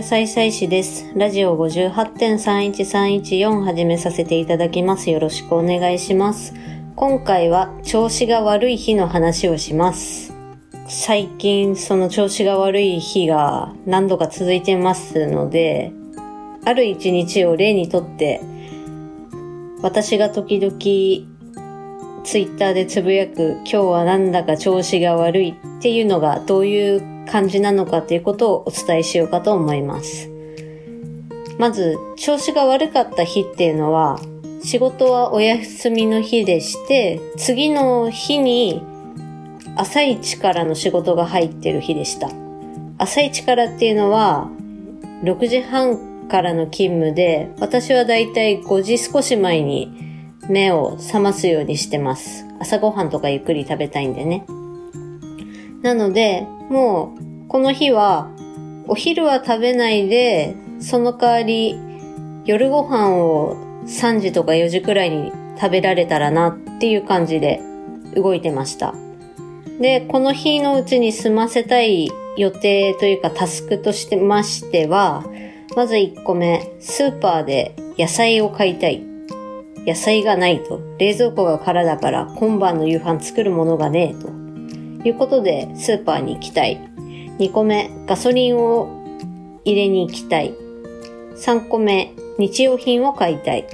[0.00, 1.12] 高野菜菜師です。
[1.14, 5.10] ラジオ58.31314始めさせていただきます。
[5.10, 6.54] よろしくお願いします。
[6.96, 10.32] 今回は調子が悪い日の話をします。
[10.88, 15.92] 最近その調子が悪い日が何度か続いてますので、
[16.64, 18.40] ある一日を例にとって、
[19.82, 20.78] 私が時々
[22.24, 30.28] ツイッターでつぶやく今日はなんだか調子が悪いっていうのがどういう感じなのかっていうことをお伝えしようかと思います。
[31.58, 34.18] まず、調子が悪かった日っていうのは、
[34.62, 38.82] 仕事はお休みの日でして、次の日に
[39.76, 42.30] 朝一からの仕事が入ってる日でした。
[42.98, 44.48] 朝一からっていうのは、
[45.22, 49.92] 6時半からの勤務で、私はだいたい5時少し前に
[50.48, 52.46] 目を覚ますようにしてます。
[52.58, 54.44] 朝ごはんとかゆっくり食べたいんでね。
[55.82, 58.30] なので、もう、この日は、
[58.86, 61.78] お昼は食べないで、その代わり、
[62.44, 67.60] 夜ご飯を3時とか4時くらいに食べられたらなっていう感じで
[68.14, 68.94] 動いてました。
[69.80, 75.24] で、この日のうちに済ませたい予定というかタスクとしてましては、
[75.76, 79.02] まず1個目、スーパーで野菜を買いたい。
[79.86, 80.80] 野菜がないと。
[80.98, 84.39] 冷蔵庫が空だから今晩の夕飯作るものがねえと。
[85.04, 86.78] いうことでスーパーに行きたい。
[87.38, 89.00] 2個目、ガソリンを
[89.64, 90.54] 入れに行きたい。
[91.36, 93.66] 3個目、日用品を買いたい。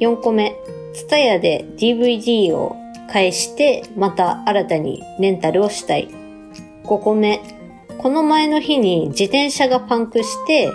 [0.00, 0.54] 4個目、
[0.94, 2.76] ツタヤで DVD を
[3.10, 6.08] 返して、また新たにレンタルをしたい。
[6.84, 7.40] 5個目、
[7.98, 10.70] この前の日に自転車がパンクして、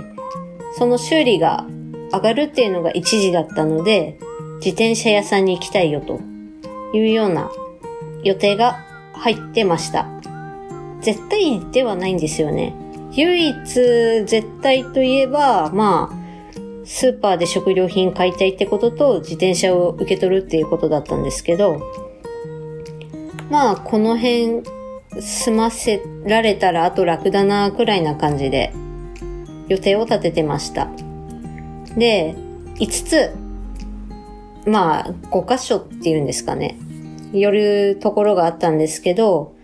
[0.77, 1.65] その修理が
[2.11, 4.19] 上がるっていうのが1時だったので、
[4.57, 6.19] 自転車屋さんに行きたいよと
[6.93, 7.51] いうような
[8.23, 8.84] 予定が
[9.17, 10.07] 入ってました。
[11.01, 12.73] 絶対ではないんですよね。
[13.11, 16.25] 唯一絶対といえば、まあ、
[16.85, 21.81] スーパーで食料品買いたいってことと自転車を受け取るっていうことだったんですけど、
[23.49, 24.63] まあ、この辺
[25.19, 28.73] 済ませられたらあと楽だなくらいな感じで
[29.67, 30.89] 予定を立ててました。
[31.97, 32.35] で、
[32.75, 33.31] 5つ、
[34.67, 36.77] まあ、5箇所っていうんですかね。
[37.39, 39.55] 寄るところがあったんですけど、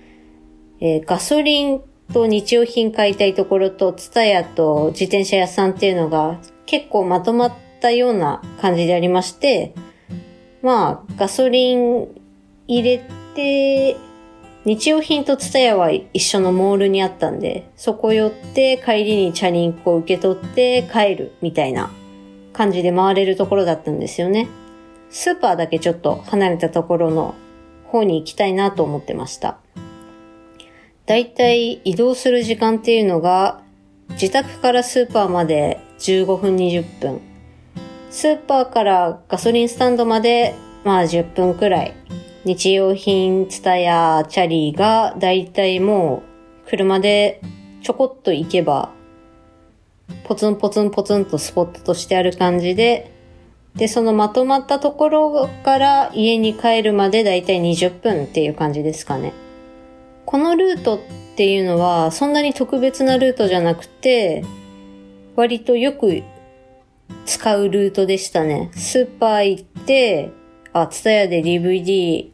[0.79, 1.81] えーガソリン
[2.13, 9.73] と日用品買いたいところと、ツタヤと自転車屋さんっていうのが結構まとまったような感じでありまして、
[10.61, 12.07] まあ、ガソリン
[12.67, 13.03] 入れ
[13.35, 13.97] て、
[14.63, 21.91] 日用品とツタヤは一緒のモールにあったんで、そこ寄って帰りにチャリンコを受け取って帰るみたいな
[22.53, 24.47] 感じで回れるところだったんですよね。
[25.09, 27.35] スーパーだけちょっと離れたところの
[27.91, 29.59] 方に行きたいなと思ってました。
[31.05, 33.61] だいたい移動する時間っていうのが、
[34.11, 37.21] 自宅からスーパーまで15分20分。
[38.09, 41.93] スーパーからガソリンスタンドまで、まあ10分くらい。
[42.43, 46.23] 日用品、ツタヤ、チャリーがだいたいも
[46.65, 47.39] う車で
[47.83, 48.91] ちょこっと行けば、
[50.23, 53.11] ポツンポツンポツンとスポットとしてある感じで、
[53.75, 59.33] で、そのまとまったところから家に帰るまでだいたい20分っていう感じですかね。
[60.25, 60.99] このルートっ
[61.35, 64.43] ていうのはそんなに特別なルートじゃなくて、
[65.35, 66.23] 割とよく
[67.25, 68.71] 使うルートでしたね。
[68.73, 70.31] スーパー行って、
[70.73, 72.29] あ、ツタヤで DVD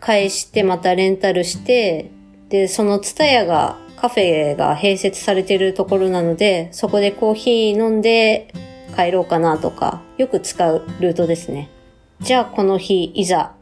[0.00, 2.10] 返してまたレンタルして、
[2.48, 8.52] で、そのツタヤがカフェが併設されてるところなので、そこでコーヒー飲んで
[8.96, 11.68] 帰ろうかなとか、よく使うルートですね。
[12.20, 13.54] じゃあこの日、いざ、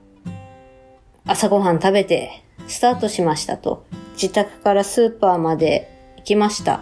[1.27, 3.84] 朝ごはん食べて、スタートしましたと。
[4.12, 6.81] 自宅からスーパーまで行きました。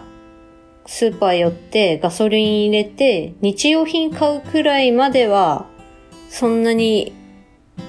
[0.85, 5.65] スーパー寄ってガソリン入れて、日用品買うくらいまでは、
[6.29, 7.13] そんなに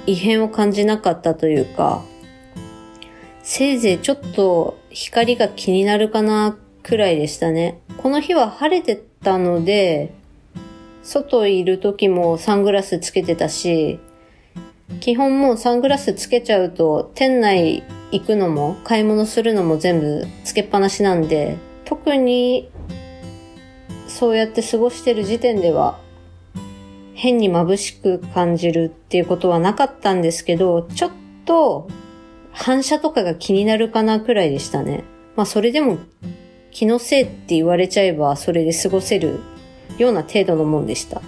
[0.07, 2.03] 異変を感じなかったというか、
[3.43, 7.81] せいぜいちょっと光が気になるかなくらいでしたね。
[7.99, 10.15] この日は晴れてたので、
[11.05, 14.01] 外いる時もサングラスつけてたし、
[15.01, 22.71] 基本もうサングラスつけちゃうと店内行くのも買い物するのも全部つけっぱなしなんで、特に
[24.09, 25.99] そうやって過ごしてる時点では
[27.15, 31.11] 変に眩しく感じるっていうことはなかったんですけど、ちょっ
[31.45, 31.89] と
[32.51, 35.05] 反射とかが気になるかなくらいでしたね。
[35.37, 35.99] まあそれでも
[36.71, 39.41] 気のせいって言われちゃえばそれで過ごせる
[39.99, 41.23] ような程度のもんでした。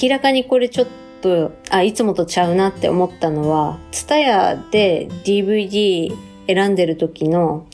[0.00, 0.86] 明らかにこれちょっ
[1.20, 6.14] と、あ、いつもとちゃうなって思ったのは、ツタヤで DVD
[6.46, 7.66] 選んでる時の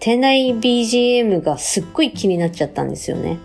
[0.00, 3.38] 店内 BGM がすっごい気になっちゃったんですよね。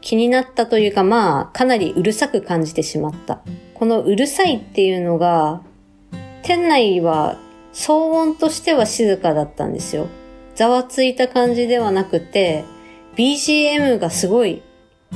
[0.00, 3.40] 気になったというかまあ、かなりうるさく感じてしまった。
[3.74, 5.62] このうるさいっていうのが、
[6.42, 7.38] 店内は
[7.72, 10.08] 騒音としては静かだったんですよ。
[10.54, 12.64] ざわついた感じではなくて、
[13.16, 14.62] BGM がすごい、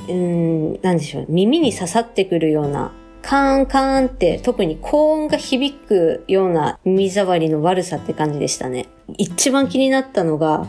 [0.08, 2.92] うん、なんでしょう、耳に刺さってくるような、
[3.22, 8.86] カーンカーンって特に高音が響くような耳障りの悪さって感じでしたね。
[9.16, 10.66] 一番気になったのが、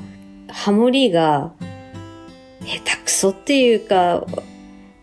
[0.48, 1.52] ハモリが、
[2.62, 4.26] 下手くそっていうか、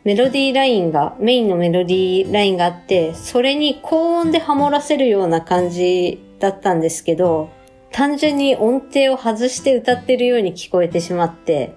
[0.04, 7.48] メロディーラインが、メインのメロディーラインがあって、それに高音でハモらせるような感じだったんですけど、
[7.90, 11.74] 単純に音程を外して歌ってるように聞こえてしまって、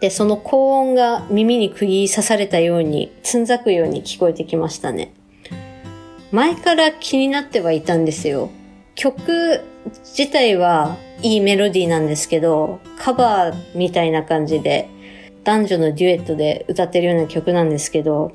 [0.00, 5.12] で、その高音が耳に釘刺されたように、つんざくように聞こえてきましたね。
[6.32, 8.50] 前から気になってはいたんですよ。
[8.94, 9.62] 曲
[10.04, 14.88] 自体はいいメロディーなんですけど、カバーみたいな感じで、
[15.44, 18.32] 男女のデュエットで歌ってるような曲なんですけど、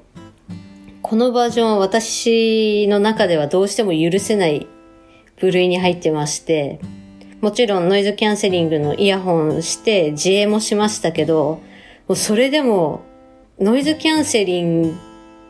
[1.01, 4.65] このバージョンは私の中ではどうしても許せない
[5.39, 6.79] 部類に入ってまして、
[7.41, 11.61] もちろんノイズキャンセリングのイヤホンして自衛もしましたけど、
[12.07, 13.01] もうそれでも
[13.59, 14.99] ノイズキャンセリン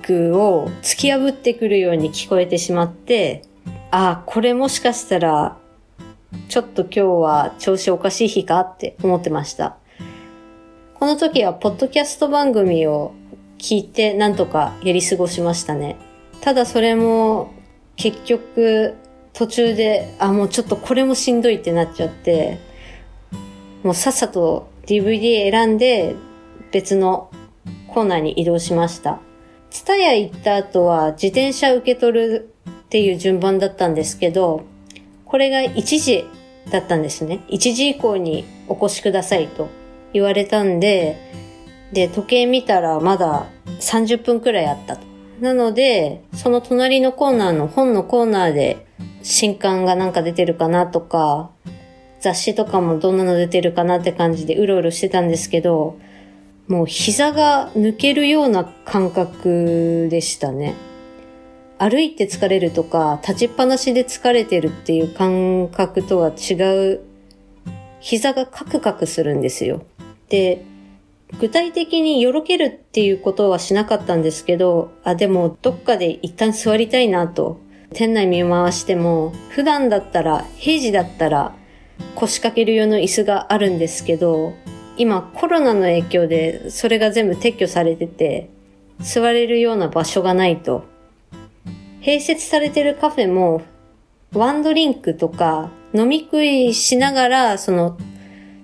[0.08, 3.44] グを突き破ってくるように聞こえてしまって、
[3.92, 5.58] ああ、これもしかしたら、
[6.48, 9.76] ちょっと今日は調子おかしい日かって思ってました。
[10.94, 13.14] この時はポッドキャスト番組を
[13.58, 15.98] 聞いてなんとかやり過ごしましたね。
[16.40, 17.52] ただそれも
[17.98, 18.96] 結局
[19.34, 22.60] 途中で、あ、もうちょっとこれもしんどいってなっちゃって、
[23.84, 26.16] もうさっさと DVD 選んで
[26.72, 27.32] 別の
[27.88, 29.20] コーナーに移動しました。
[29.70, 34.64] ツタヤ行った後は自転車受け取るっていう順番だったんですけど、
[35.26, 36.26] これが1時
[36.70, 37.40] だったんですね。
[37.48, 39.70] 1時以降にお越しくださいと
[40.14, 41.18] 言われたんで、
[41.94, 43.48] で、時計見たらまだ
[43.80, 45.04] 30分くらいあったと。
[45.40, 48.86] なので、その隣のコーナーの本のコーナーで
[49.24, 51.52] 新刊がなんか出てるかなとか、
[52.20, 55.98] 雑誌とかもどんなの出てるかなって感じでうろうろしてたんですけど、
[56.68, 60.76] もう膝が抜けるような感覚でしたね。
[61.78, 66.54] 歩いて疲れるとか、立ちっぱなしで疲れてるっていう感覚とは違
[66.94, 67.02] う、
[68.00, 69.82] 膝がカクカクするんですよ。
[70.30, 70.64] で、
[71.40, 77.60] 具体的によろけるっていうことはしなかったんですけど、あ、でもどっかで一旦座りたいなと
[77.94, 81.54] 店内見回しても、普段だったら、平時だったら
[82.16, 84.54] 腰掛ける用の椅子があるんですけど、
[84.98, 88.50] 今コロナの影響でそれが全部撤去されてて、
[89.00, 90.84] 座れるような場所がないと。
[92.02, 93.62] 併設されてるカフェも、
[94.34, 97.98] ワンドリンクとか飲み食いしながら、その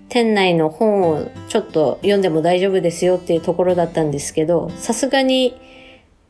[0.09, 5.59] 店内の本をちょっと読んでも大丈夫ですよっていうところだったんですけど、さすがに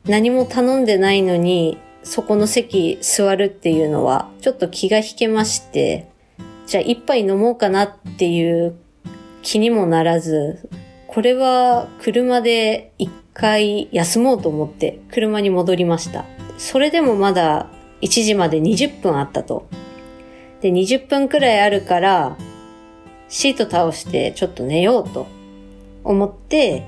[0.06, 1.78] 何も頼んでないのに
[2.08, 6.08] そこの席座るっていうのは、ちょっと気が引けまして、
[6.66, 8.78] じゃあ一杯飲もうかなっていう
[9.42, 10.70] 気にもならず、
[11.08, 16.24] これは車で一回休もうと思って車に戻りました。
[16.58, 17.68] それでもまだ
[18.02, 19.68] 1時まで20分あったと。
[20.62, 22.38] で、20分くらいあるから、
[23.28, 25.28] シート倒してちょっと寝ようと
[26.06, 26.88] 思って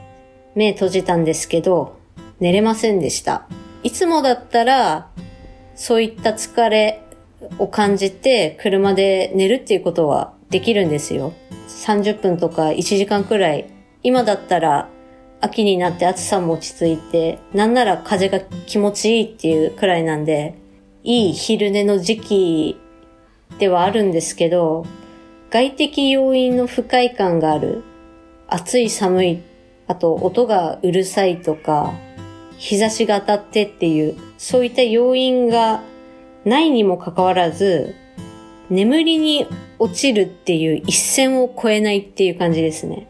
[0.56, 1.98] 目閉じたんですけど、
[2.40, 3.50] 寝れませんでした。
[3.84, 5.10] いつもだったら、
[5.76, 7.02] そういった疲れ
[7.58, 11.34] を感じて車で寝るっていうことはできるんですよ。
[11.68, 13.70] 30分とか1時間くらい。
[14.04, 14.90] 今だったら
[15.42, 20.56] 秋になって暑さも落ち着いて、なんなら風が気持ちいいっていうくらいなんで、
[21.04, 22.82] いい昼寝の時期
[23.58, 24.86] ではあるんですけど、
[25.50, 27.84] 外的要因の不快感がある。
[28.48, 29.42] 暑い寒い、
[29.88, 31.94] あと音がうるさいとか、
[32.60, 35.82] 日差しが当たってっていう、そういった要因が
[36.44, 37.96] ないにもかかわらず、
[38.70, 39.48] 眠りに
[39.80, 43.08] 落ちるっていう一線を越えないっていう感じですね。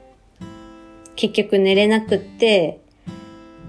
[1.16, 2.80] 結局寝れなくって、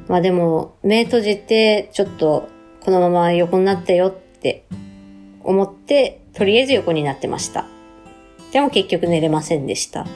[0.06, 2.49] まあでも目閉じてちょっと
[2.80, 4.64] このまま横になったよって
[5.42, 7.66] 思って、とりあえず横になってました。
[8.52, 10.06] でも結局寝れませんでした。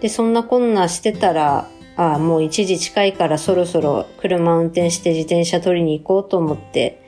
[0.00, 7.00] で、そんなこんなしてたら、ああ、もう1時近いからそろそろ車運転して自転車取りに行こうと思って、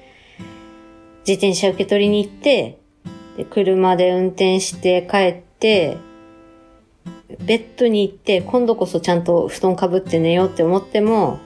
[1.26, 2.78] 自転車受け取りに行って、
[3.36, 5.96] で車で運転して帰って、
[7.40, 11.38] ベッドに行って、今度こそちゃんと布団かぶって寝ようって思っても、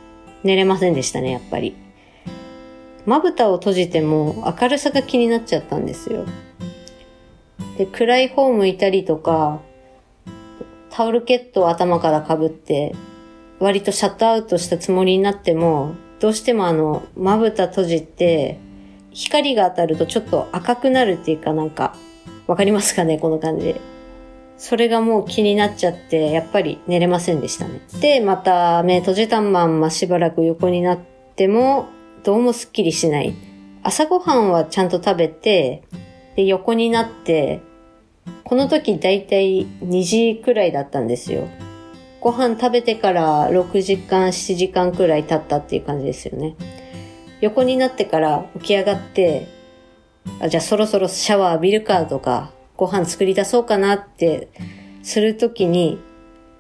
[0.43, 1.75] 寝れませんでしたね、やっぱり。
[3.07, 6.27] まぶたを閉じても明るさが気になっちゃったんですよ。
[7.79, 9.61] で、暗い方向いたりとか、
[10.91, 12.95] タオルケットを頭から被って、
[13.61, 18.59] 割とシャットアウトしたつもりになっても、どうしてもあの、まぶた閉じて、
[19.11, 21.97] 光が当たるとちょっと赤くなるっていうかなんか、
[22.47, 23.75] わかりますかねこの感じ。
[24.57, 27.81] それがもう気になっちゃって、やっぱり寝れませんでしたね。
[28.01, 30.99] で、また目閉じたまんましばらく横になっ
[31.37, 31.89] ても、
[32.25, 33.35] どうもスッキリしない。
[33.83, 35.83] 朝ごはんはちゃんと食べて、
[36.37, 37.61] で、横になって、
[38.45, 41.49] この時だいたい2時くらいだったんですよ。
[42.21, 46.57] ご飯食べてから6時間、7時間くらい経ったっていう感じですよね。
[47.41, 49.47] 横になってから起き上がって、
[50.41, 54.49] あじゃあそろそろシャワー浴びるかとか、ご飯作り出そうかなって
[55.03, 56.01] するときに、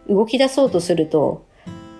[0.08, 1.46] 動き出そうとすると、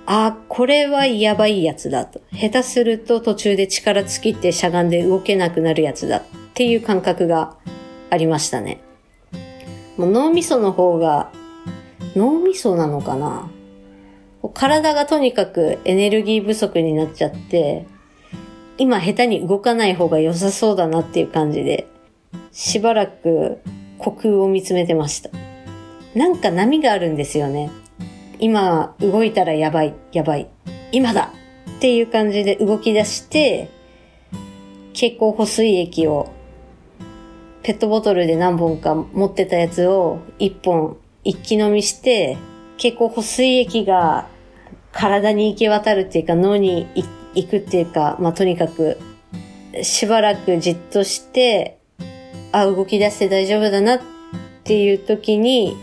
[0.06, 2.20] あ、これはやばいやつだと。
[2.32, 6.22] 下手すると途中で力尽きてしゃがんで動けなくなるやつだっ
[6.54, 7.56] ていう感覚が
[8.08, 8.80] ありましたね。
[9.98, 11.30] もう脳みその方が、
[12.18, 13.48] 脳みそなのかな？
[14.52, 17.86] 体がとにかくエネルギー不足になっちゃって、
[18.76, 21.86] 今下手に動かない方が良さそうだなっていう感じで、
[22.50, 23.60] しばらく
[23.98, 25.30] 虚空を見つめてました。
[26.14, 27.70] なんか波があるんですよね。
[28.40, 30.48] 今動いたらやばい、やばい、
[30.90, 31.32] 今だ
[31.76, 33.70] っていう感じで動き出して、
[34.92, 36.32] 蛍光補水液を
[37.62, 42.36] ペットボトルで何本か持ってたやつを一本一気飲みして、
[42.76, 44.26] 結構保水液が
[44.92, 46.86] 体に行き渡るっていうか脳に
[47.34, 48.98] 行くっていうか、まあとにかく
[49.82, 51.78] しばらくじっとして、
[52.52, 54.00] あ、動き出して大丈夫だなっ
[54.64, 55.76] ていう時に、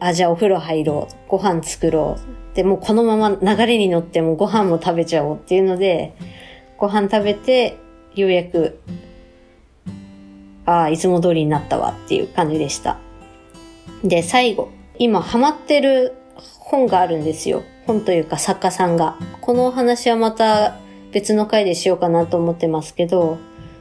[0.00, 1.14] あ、じゃあお風呂入ろう。
[1.28, 2.18] ご飯作ろ
[2.52, 2.56] う。
[2.56, 6.14] で、もうこのまま流れに乗ってもご飯も食べちゃおうっていうので、
[6.76, 7.78] ご飯食べて、
[8.14, 8.78] ようやく
[10.64, 12.98] ああ、いつも通りになったわっていう感じでした。
[14.04, 14.68] で、最後。
[14.98, 16.14] 今ハマってる
[16.58, 17.62] 本があるんですよ。
[17.86, 19.16] 本というか作家さんが。
[19.40, 20.76] このお話はまた
[21.12, 23.38] 別の回でしようかなと思ってますけど、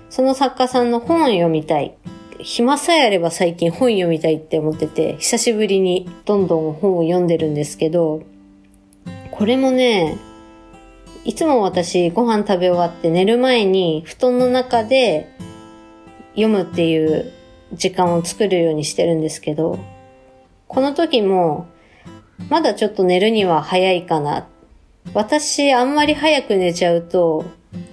[0.10, 1.96] その作家さんの本を読みたい。
[2.40, 8.24] 暇さえあれば最近本読みたいって思ってて、久しぶりにどんどん本を読んでるんですけど、
[9.32, 10.18] これもね、
[11.24, 15.30] いつも私ご飯食べ終わって寝る前に布団の中で
[16.32, 17.32] 読むっていう
[17.74, 19.78] 時間を作るようにしてるんですけど、
[20.72, 21.68] この時も、
[22.50, 24.48] まだちょっと寝るには早いかな。
[25.14, 27.44] 私、あんまり早く寝ちゃうと、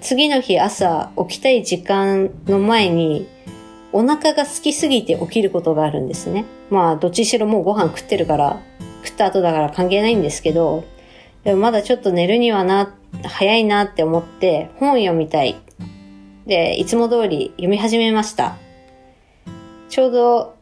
[0.00, 3.26] 次の日朝起きたい時間の前に、
[3.90, 6.44] お腹が空きすぎて起きることがあるんですね。
[6.70, 8.60] まあ、どっちしろもうご飯食ってるから、
[9.02, 10.84] 食った後だから関係ないんですけど、
[11.42, 12.94] でもまだちょっと寝るにはな、
[13.24, 15.56] 早いなって思って本読みたい
[16.46, 18.56] で、いつも通り読み始めました。
[19.88, 20.57] ちょうど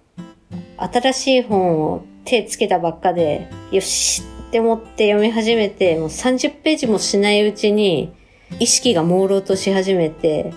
[0.78, 8.12] 新しい本を手つけたばっかで、よしって思って読み始めて、もう30ページもしないうちに
[8.60, 10.52] 意識が朦朧とし始めて、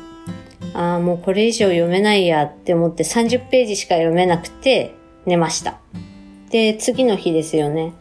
[0.73, 4.93] ああ、もうこれ以上読めないやって思って30ページしか読めなくて
[5.25, 5.79] 寝ました。
[6.49, 7.93] で、次の日ですよね。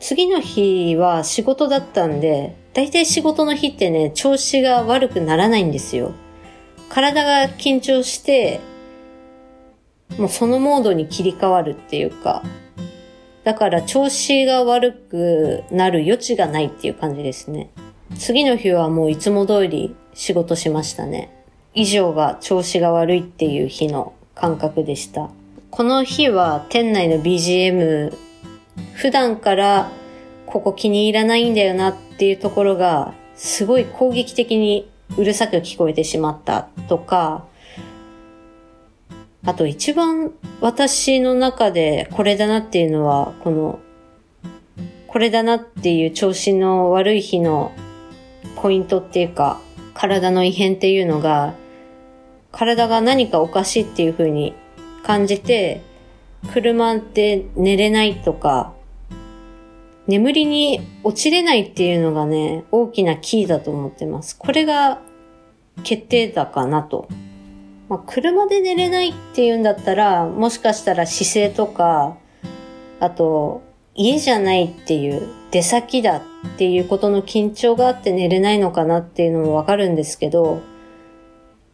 [0.00, 6.12] 次の日は仕事だったんで、大体仕事の日ってね、調子が悪くならないんですよ。
[6.88, 8.60] 体が緊張して、
[10.18, 12.42] もうそのモードに切り替わるっていうか、
[13.44, 17.70] だから調子が悪くなる余地がないっていう感じですね。
[18.18, 21.30] 次の日はもういつも通り仕事しましたね。
[21.74, 25.30] 以上が調子が悪いっていう日の感覚でした。
[25.70, 28.14] この日は店内の BGM、
[28.94, 29.90] 普段から
[30.46, 37.46] ここ気に入らないんだよなっていうところが、すごい攻撃的にうるさく聞こえてしまったとか、
[39.44, 43.80] あと一番私の中でこれだなっていうのは、この、
[45.08, 47.72] これだなっていう調子の悪い日の
[48.56, 49.60] ポイントっていうか、
[49.94, 51.54] 体の異変っていうのが、
[52.52, 54.54] 体が何かおかしいっていう風に
[55.02, 55.82] 感じて、
[56.52, 58.72] 車で寝れないとか、
[60.06, 64.36] 眠りに落ちれないっていうのがね、大きなキーだと思ってます。
[64.38, 65.00] これが
[65.82, 67.08] 決定だかなと。
[67.92, 72.16] まあ、車で寝れないっていうんだったら、もしかしたら姿勢とか、
[73.00, 73.60] あと、
[73.94, 76.20] 家じゃないっていう出先だっ
[76.56, 80.62] ていうことの緊張があって寝れないのかなっていうのもわかるんですけど、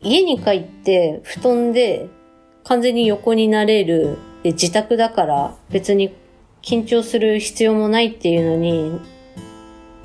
[0.01, 2.09] 家に帰って布団で
[2.65, 6.13] 完全に横になれるで自宅だから別に
[6.63, 9.01] 緊張する必要もないっていうのに、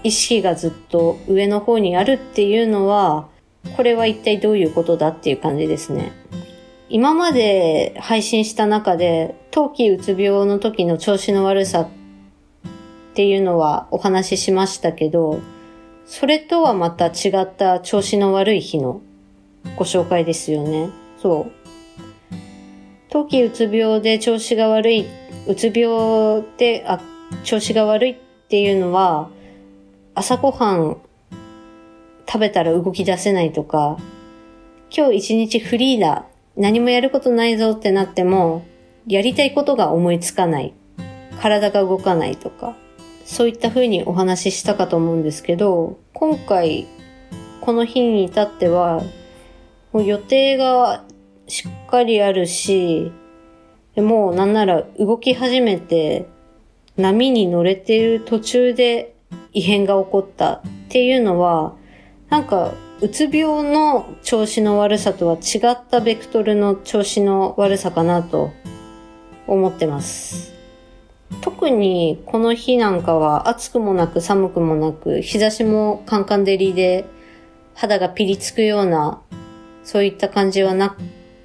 [0.04, 3.33] 意識がずっと上の方にあるっていうのは、
[3.76, 6.12] これは一体どういうことだっていう感じですね。
[6.90, 11.88] 今まで配信した中で冬季うつ病の時の調子の悪さっ
[13.16, 15.40] ていうのはお話ししましたけど、
[16.06, 19.02] それとはまた違った調子の悪い日の
[19.76, 20.90] ご紹介ですよね。
[21.22, 21.52] そう。
[23.10, 25.06] 冬季うつ病で調子が悪い、
[25.48, 27.00] うつ病で、あ、
[27.44, 28.18] 調子が悪いっ
[28.50, 29.30] ていうのは、
[30.16, 30.98] 朝ごはん
[32.28, 33.98] 食べたら動き出せないとか、
[34.96, 36.26] 今日一日フリーだ、
[36.56, 38.66] 何もやることないぞってなっても、
[39.08, 40.74] やりたいことが思いつかない。
[41.42, 42.76] 体が動かないとか、
[43.26, 46.88] そういった風にお話ししたかと思うんですけど、今回、
[47.62, 49.02] この日に至っては、
[49.92, 51.04] もう予定が
[51.48, 53.12] しっかりあるし、
[53.96, 56.26] もうなんなら動き始めて、
[56.98, 59.16] 波に乗れている途中で
[59.54, 61.76] 異変が起こったっていうのは、
[62.34, 68.52] なんか、うつ病の調子の悪さとは違ったベクトルの調子の悪さかなと
[69.46, 70.52] 思ってます。
[71.42, 77.06] 特にこの日なんかは暑くもなく寒くもなく日差しもカンカン照りで
[77.76, 79.22] 肌がピリつくような
[79.84, 80.98] そういった感じはな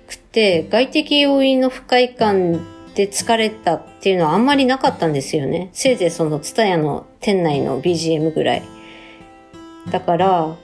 [0.07, 2.64] くて外的要因の不快感
[2.95, 5.68] で疲れたっていうのはあんまりなかったんですよね。
[5.75, 8.62] せいぜいそのツタヤの店内の BGM ぐらい。
[9.90, 10.57] だから、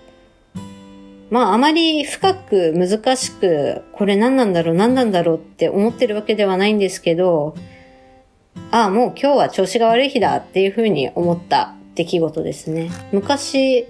[1.34, 7.56] まああまり深く難しく、これ何なんだろう何なんだろうって思ってるわけではないんですけど、
[8.70, 12.88] ああ、もう今日は調子が悪い日だっていうふうに思った出来事ですね。
[13.10, 13.88] 昔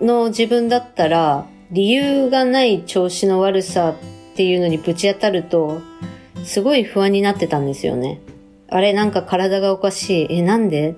[0.00, 3.94] の自分だったら、理由がない調子の悪さっ
[4.34, 5.82] ていうのにぶち当たると、
[6.44, 8.22] すごい不安になってたんですよね。
[8.70, 10.28] あれ、なんか体がおかしい。
[10.30, 10.94] え、なんで？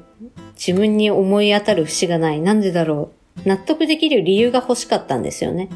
[0.54, 2.40] 自分に思い当たる節がない。
[2.40, 3.21] なんでだろう？
[3.44, 5.68] 納得できる理由が欲しかったんですよね。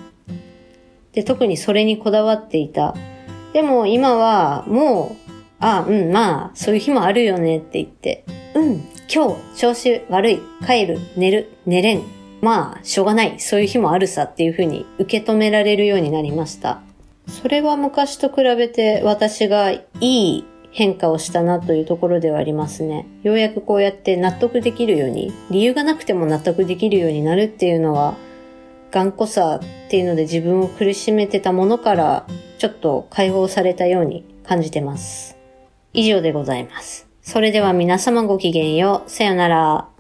[1.13, 2.95] で、特にそれにこだわっていた。
[3.53, 5.27] でも今はもう、
[5.59, 12.03] あ、うん、まあ、そういう日もあるよねって言って、うん、今日調子悪い、帰る、寝る、寝れん。
[12.43, 13.41] まあ、しょうがない。
[13.41, 16.83] そういう日もあるさっていうふうに受け止められるようになりました。
[17.27, 20.45] それは昔と比べて私がいい
[20.77, 23.07] 変化をしたなというところではありますね。
[23.23, 28.15] ようやくこうやって納得できるように、理由がなくても納得できるようになるっていうのは、
[28.91, 32.27] 頑固さっていうので自分を苦しめてたものから
[32.59, 35.39] ちょっと解放されたように感じてます。
[35.95, 37.09] 以上でございます。
[37.23, 39.11] それでは皆様ごきげんよう。
[39.11, 39.96] さよなら。